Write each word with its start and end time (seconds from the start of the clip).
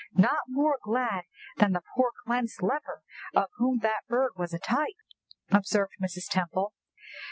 "Not 0.15 0.45
more 0.49 0.79
glad 0.83 1.25
than 1.57 1.73
the 1.73 1.83
poor 1.95 2.09
cleansed 2.25 2.63
leper, 2.63 3.03
of 3.35 3.51
whom 3.57 3.81
that 3.83 4.07
bird 4.09 4.31
was 4.35 4.51
a 4.51 4.57
type," 4.57 4.95
observed 5.51 5.93
Mrs. 6.01 6.27
Temple. 6.27 6.73